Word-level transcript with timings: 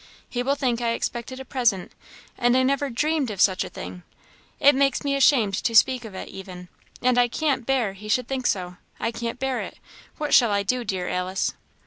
He 0.27 0.41
will 0.41 0.55
think 0.55 0.81
I 0.81 0.93
expected 0.93 1.39
a 1.39 1.45
present, 1.45 1.91
and 2.35 2.57
I 2.57 2.63
never 2.63 2.89
dreamed 2.89 3.29
of 3.29 3.39
such 3.39 3.63
a 3.63 3.69
thing! 3.69 4.01
It 4.59 4.73
makes 4.73 5.03
me 5.03 5.15
ashamed 5.15 5.53
to 5.63 5.75
speak 5.75 6.05
of 6.05 6.15
it, 6.15 6.29
even; 6.29 6.69
and 7.03 7.19
I 7.19 7.27
can't 7.27 7.67
bear 7.67 7.93
he 7.93 8.09
should 8.09 8.27
think 8.27 8.47
so 8.47 8.77
I 8.99 9.11
can't 9.11 9.37
bear 9.39 9.61
it! 9.61 9.77
What 10.17 10.33
shall 10.33 10.49
I 10.49 10.63
do, 10.63 10.83
dear 10.83 11.07
Alice?" 11.07 11.53